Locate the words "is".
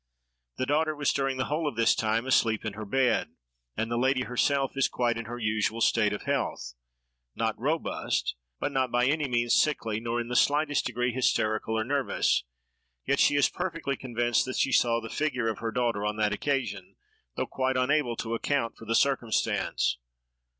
4.75-4.87, 13.35-13.47